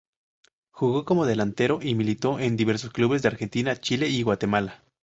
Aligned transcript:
Jugó 0.71 1.05
como 1.05 1.27
delantero 1.27 1.77
y 1.79 1.93
militó 1.93 2.39
en 2.39 2.57
diversos 2.57 2.89
clubes 2.89 3.21
de 3.21 3.27
Argentina, 3.27 3.75
Chile 3.75 4.09
y 4.09 4.23
Guatemala. 4.23 4.83